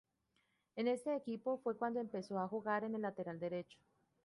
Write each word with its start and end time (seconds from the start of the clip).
En 0.75 0.87
este 0.87 1.15
equipo 1.15 1.59
fue 1.59 1.77
cuando 1.77 1.99
empezó 1.99 2.39
a 2.39 2.47
jugar 2.47 2.83
en 2.85 2.95
el 2.95 3.03
lateral 3.03 3.39
derecho. 3.39 3.77